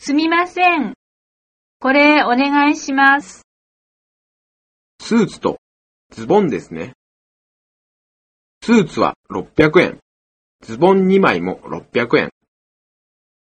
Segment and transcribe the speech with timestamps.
[0.00, 0.94] すみません。
[1.80, 3.42] これお願いします。
[5.00, 5.58] スーツと
[6.12, 6.92] ズボンですね。
[8.62, 9.98] スーツは600円。
[10.62, 12.30] ズボン2枚も600円。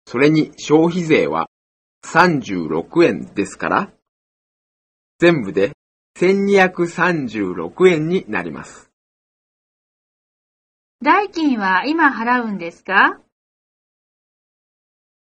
[0.08, 1.48] それに消費税は
[2.06, 3.92] 36円ですから、
[5.20, 5.74] 全部で
[6.18, 8.90] 1236円になります。
[11.02, 13.20] 代金は今払うんですか？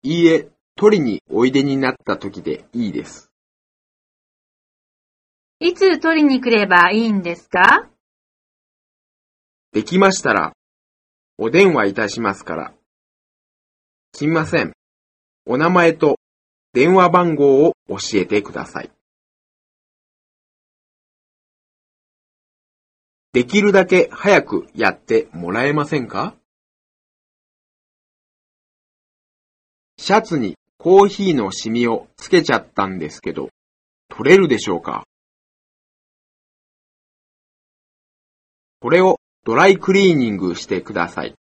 [0.03, 3.31] いいえ、取りにおいでになった時でいいです。
[5.59, 7.89] いつ取りに来ればいいんですか？
[9.71, 10.53] できましたら、
[11.39, 12.73] お電話いたしますから。
[14.13, 14.73] すみません。
[15.47, 16.19] お名前と
[16.73, 18.91] 電話番号を教えてください。
[23.33, 26.35] できるだけ早くやってもらえませんか？
[29.99, 33.49] シャツにコーヒーのシミをつけちゃったんですけど、
[34.09, 35.03] 取れるでしょうか？
[38.79, 41.33] これをドライクリーニングしてください。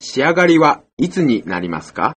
[0.00, 2.14] 仕上がりはいつになりますか？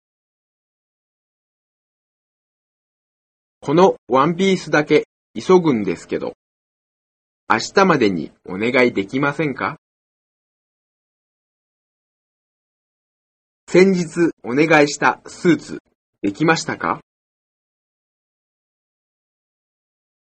[3.59, 6.33] このワンピースだけ急ぐんですけど、
[7.49, 9.77] 明日までにお願いできませんか？
[13.73, 15.81] 先日お願いしたスーツ、
[16.21, 17.01] できましたか？